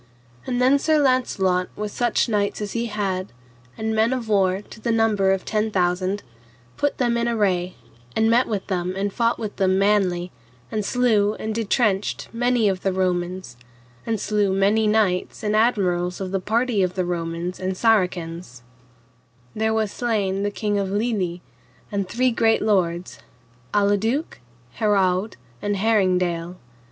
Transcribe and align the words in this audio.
And 0.47 0.59
then 0.59 0.79
Sir 0.79 0.97
Launcelot 0.99 1.69
with 1.75 1.91
such 1.91 2.27
knights 2.27 2.59
as 2.59 2.71
he 2.71 2.87
had, 2.87 3.31
and 3.77 3.93
men 3.93 4.13
of 4.13 4.27
war 4.27 4.63
to 4.63 4.79
the 4.81 4.91
number 4.91 5.29
of 5.31 5.45
ten 5.45 5.69
thousand, 5.69 6.23
put 6.75 6.97
them 6.97 7.17
in 7.17 7.27
array, 7.27 7.75
and 8.15 8.27
met 8.27 8.47
with 8.47 8.65
them 8.65 8.95
and 8.95 9.13
fought 9.13 9.37
with 9.37 9.57
them 9.57 9.77
manly, 9.77 10.31
and 10.71 10.83
slew 10.83 11.35
and 11.35 11.53
detrenched 11.53 12.29
many 12.33 12.67
of 12.67 12.81
the 12.81 12.91
Romans, 12.91 13.57
and 14.03 14.19
slew 14.19 14.51
many 14.51 14.87
knights 14.87 15.43
and 15.43 15.55
admirals 15.55 16.19
of 16.19 16.31
the 16.31 16.39
party 16.41 16.81
of 16.81 16.95
the 16.95 17.05
Romans 17.05 17.59
and 17.59 17.77
Saracens; 17.77 18.63
there 19.55 19.71
was 19.71 19.91
slain 19.91 20.41
the 20.41 20.49
king 20.49 20.79
of 20.79 20.89
Lyly 20.89 21.43
and 21.91 22.09
three 22.09 22.31
great 22.31 22.63
lords, 22.63 23.19
Aladuke, 23.71 24.39
Herawd, 24.79 25.35
and 25.61 25.77
Heringdale. 25.77 26.57